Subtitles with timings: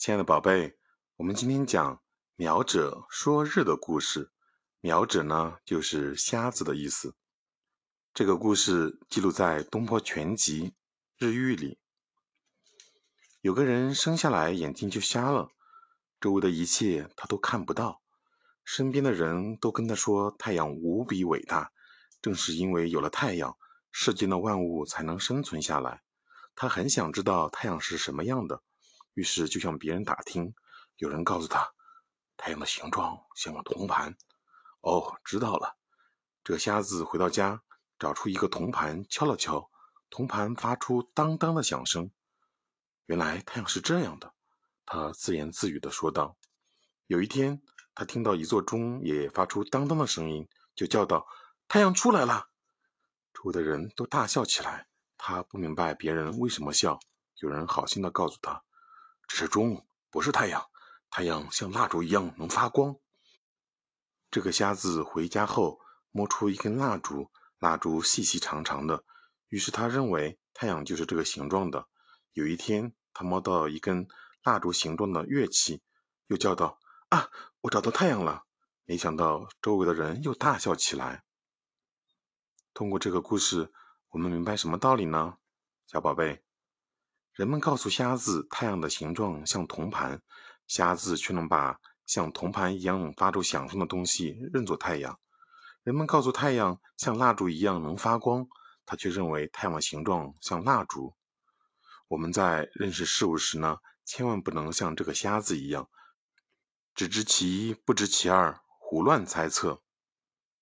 [0.00, 0.78] 亲爱的宝贝，
[1.16, 2.00] 我们今天讲
[2.34, 4.32] “苗者说日”的故事。
[4.80, 7.14] 苗者呢，就是瞎子的意思。
[8.14, 10.68] 这个故事记录在《东坡全集·
[11.18, 11.78] 日遇》里。
[13.42, 15.50] 有个人生下来眼睛就瞎了，
[16.18, 18.00] 周围的一切他都看不到，
[18.64, 21.72] 身边的人都跟他说太阳无比伟大，
[22.22, 23.54] 正是因为有了太阳，
[23.92, 26.00] 世间的万物才能生存下来。
[26.54, 28.62] 他很想知道太阳是什么样的。
[29.14, 30.54] 于是就向别人打听，
[30.96, 31.72] 有人告诉他，
[32.36, 34.16] 太阳的形状像个铜盘。
[34.80, 35.76] 哦，知道了。
[36.42, 37.62] 这个瞎子回到家，
[37.98, 39.70] 找出一个铜盘，敲了敲，
[40.08, 42.10] 铜盘发出当当的响声。
[43.06, 44.32] 原来太阳是这样的，
[44.86, 46.36] 他自言自语地说道。
[47.06, 47.60] 有一天，
[47.94, 51.26] 他听到一座钟也发出当当的声音，就叫道
[51.68, 52.48] ：“太阳出来了！”
[53.34, 54.86] 周围的人都大笑起来。
[55.18, 56.98] 他不明白别人为什么笑。
[57.40, 58.62] 有人好心地告诉他。
[59.32, 60.68] 是钟，不是太阳。
[61.08, 62.96] 太阳像蜡烛一样能发光。
[64.28, 69.04] 这个瞎子回家后摸出一根蜡烛，蜡烛细细长长的，
[69.48, 71.88] 于是他认为太阳就是这个形状的。
[72.32, 74.08] 有一天，他摸到一根
[74.42, 75.80] 蜡烛形状的乐器，
[76.26, 78.44] 又叫道：“啊，我找到太阳了！”
[78.84, 81.24] 没想到周围的人又大笑起来。
[82.74, 83.72] 通过这个故事，
[84.08, 85.38] 我们明白什么道理呢，
[85.86, 86.44] 小宝贝？
[87.40, 90.20] 人们告诉瞎子，太阳的形状像铜盘，
[90.66, 95.18] 瞎子却能把像铜盘一样发出响声的东西认作太阳。
[95.82, 98.46] 人们告诉太阳，像蜡烛一样能发光，
[98.84, 101.14] 他却认为太阳的形状像蜡烛。
[102.08, 105.88] 我们在认识事物时呢，千万不能像这个瞎子一样，
[106.94, 109.80] 只知其一不知其二，胡乱猜测。